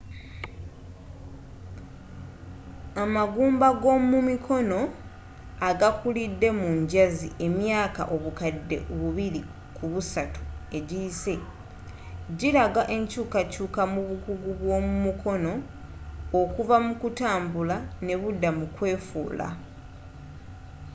[3.03, 4.79] amagumba g'omumikono
[5.69, 9.41] agakulidde mu njazi emyaaka obukadde bubiri
[9.75, 10.41] ku busatu
[10.77, 11.33] egiyise
[12.39, 15.53] gilaga enkyuukakyuuka mu bukugu bwomukono
[16.41, 19.47] okuva mukutambula nebudda mukwefuula